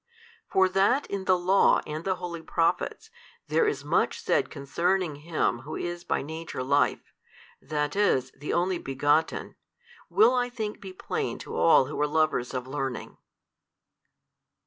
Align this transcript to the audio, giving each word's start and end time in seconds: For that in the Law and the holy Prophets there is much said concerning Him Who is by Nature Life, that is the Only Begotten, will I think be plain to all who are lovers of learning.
For 0.49 0.67
that 0.67 1.05
in 1.11 1.25
the 1.25 1.37
Law 1.37 1.79
and 1.85 2.03
the 2.03 2.15
holy 2.15 2.41
Prophets 2.41 3.11
there 3.49 3.67
is 3.67 3.85
much 3.85 4.19
said 4.19 4.49
concerning 4.49 5.17
Him 5.17 5.59
Who 5.59 5.75
is 5.75 6.03
by 6.03 6.23
Nature 6.23 6.63
Life, 6.63 7.13
that 7.61 7.95
is 7.95 8.31
the 8.31 8.51
Only 8.51 8.79
Begotten, 8.79 9.57
will 10.09 10.33
I 10.33 10.49
think 10.49 10.81
be 10.81 10.91
plain 10.91 11.37
to 11.45 11.55
all 11.55 11.85
who 11.85 12.01
are 12.01 12.07
lovers 12.07 12.55
of 12.55 12.65
learning. 12.65 13.17